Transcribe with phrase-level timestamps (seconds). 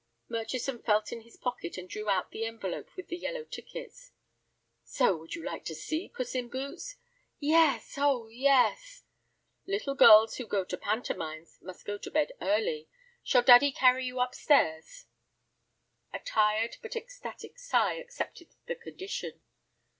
[0.27, 4.11] Murchison felt in his pocket and drew out the envelope with the yellow tickets.
[4.83, 6.95] "So you would like to see 'Puss in Boots'?"
[7.39, 9.03] "Yes, oh yes."
[9.67, 12.89] "Little girls who go to pantomimes must go to bed early.
[13.23, 15.05] Shall daddy carry you up stairs?"
[16.11, 19.43] A tired but ecstatic sigh accepted the condition.